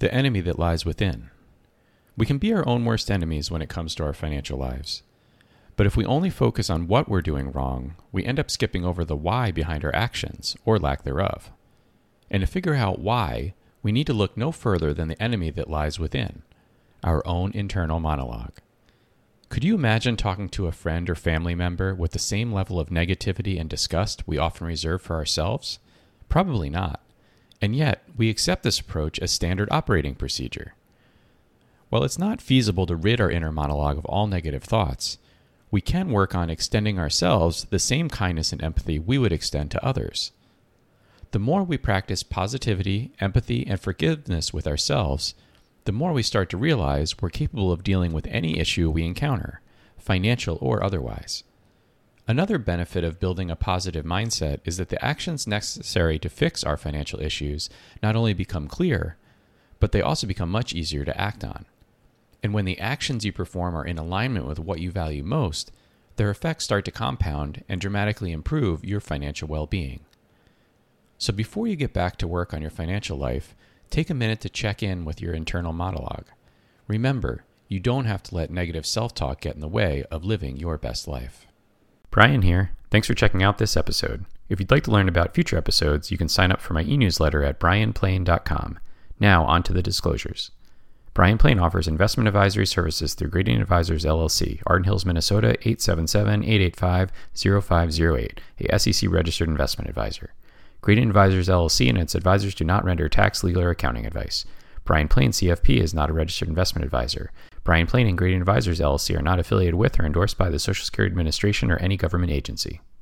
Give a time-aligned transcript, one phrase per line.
[0.00, 1.28] The enemy that lies within.
[2.16, 5.02] We can be our own worst enemies when it comes to our financial lives.
[5.76, 9.04] But if we only focus on what we're doing wrong, we end up skipping over
[9.04, 11.52] the why behind our actions, or lack thereof.
[12.30, 13.52] And to figure out why,
[13.82, 16.42] we need to look no further than the enemy that lies within
[17.04, 18.58] our own internal monologue.
[19.50, 22.88] Could you imagine talking to a friend or family member with the same level of
[22.88, 25.78] negativity and disgust we often reserve for ourselves?
[26.28, 27.02] Probably not.
[27.60, 30.74] And yet, we accept this approach as standard operating procedure.
[31.90, 35.18] While it's not feasible to rid our inner monologue of all negative thoughts,
[35.70, 39.84] we can work on extending ourselves the same kindness and empathy we would extend to
[39.84, 40.32] others.
[41.32, 45.34] The more we practice positivity, empathy, and forgiveness with ourselves,
[45.84, 49.60] the more we start to realize we're capable of dealing with any issue we encounter,
[49.98, 51.44] financial or otherwise.
[52.30, 56.76] Another benefit of building a positive mindset is that the actions necessary to fix our
[56.76, 57.68] financial issues
[58.04, 59.16] not only become clear,
[59.80, 61.64] but they also become much easier to act on.
[62.40, 65.72] And when the actions you perform are in alignment with what you value most,
[66.14, 69.98] their effects start to compound and dramatically improve your financial well being.
[71.18, 73.56] So before you get back to work on your financial life,
[73.90, 76.26] take a minute to check in with your internal monologue.
[76.86, 80.56] Remember, you don't have to let negative self talk get in the way of living
[80.56, 81.48] your best life.
[82.10, 82.72] Brian here.
[82.90, 84.24] Thanks for checking out this episode.
[84.48, 86.96] If you'd like to learn about future episodes, you can sign up for my e
[86.96, 88.80] newsletter at brianplain.com.
[89.20, 90.50] Now, on to the disclosures.
[91.14, 98.78] Brian Plain offers investment advisory services through Gradient Advisors LLC, Arden Hills, Minnesota 877-885-0508, a
[98.78, 100.32] SEC registered investment advisor.
[100.80, 104.46] Gradient Advisors LLC and its advisors do not render tax, legal, or accounting advice.
[104.90, 107.30] Brian Plain CFP is not a registered investment advisor.
[107.62, 110.84] Brian Plain and Gradient Advisors LLC are not affiliated with or endorsed by the Social
[110.84, 112.80] Security Administration or any government agency.